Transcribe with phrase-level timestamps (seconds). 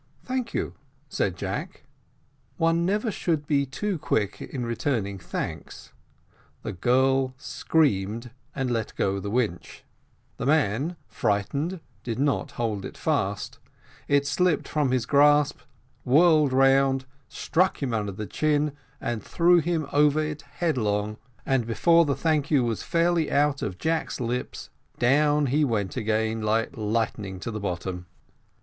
[0.23, 0.73] "Thank you,"
[1.09, 1.83] said Jack.
[2.57, 5.93] One never should be too quick in returning thanks;
[6.63, 9.83] the girl screamed and let go the winch;
[10.37, 13.59] the man, frightened, did not hold it fast:
[14.07, 15.59] it slipped from his grasp,
[16.03, 22.05] whirled round, struck him under the chin and threw him over it headlong, and before
[22.05, 27.39] the "Thank you" was fairly out of Jack's lips, down he went again like lightning
[27.41, 28.07] to the bottom.